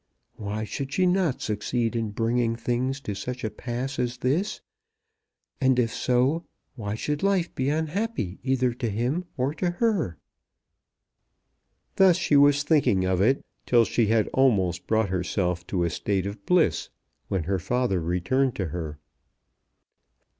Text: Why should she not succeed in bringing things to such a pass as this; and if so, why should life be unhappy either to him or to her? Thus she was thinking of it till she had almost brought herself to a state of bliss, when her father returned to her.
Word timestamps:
Why 0.37 0.63
should 0.63 0.93
she 0.93 1.05
not 1.05 1.43
succeed 1.43 1.95
in 1.95 2.09
bringing 2.09 2.55
things 2.55 2.99
to 3.01 3.13
such 3.13 3.43
a 3.43 3.51
pass 3.51 3.99
as 3.99 4.17
this; 4.17 4.59
and 5.61 5.77
if 5.77 5.93
so, 5.93 6.43
why 6.75 6.95
should 6.95 7.21
life 7.21 7.53
be 7.53 7.69
unhappy 7.69 8.39
either 8.41 8.73
to 8.73 8.89
him 8.89 9.25
or 9.37 9.53
to 9.53 9.69
her? 9.69 10.17
Thus 11.97 12.17
she 12.17 12.35
was 12.35 12.63
thinking 12.63 13.05
of 13.05 13.21
it 13.21 13.45
till 13.67 13.85
she 13.85 14.07
had 14.07 14.27
almost 14.29 14.87
brought 14.87 15.09
herself 15.09 15.67
to 15.67 15.83
a 15.83 15.91
state 15.91 16.25
of 16.25 16.47
bliss, 16.47 16.89
when 17.27 17.43
her 17.43 17.59
father 17.59 18.01
returned 18.01 18.55
to 18.55 18.69
her. 18.69 18.97